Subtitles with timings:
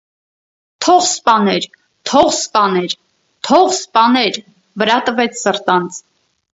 [0.85, 1.67] -Թո՛ղ սպաներ,
[2.11, 2.97] թո՛ղ սպաներ,
[3.51, 4.45] թո՛ղ սպաներ,-
[4.85, 6.07] վրա տվեց սրտանց: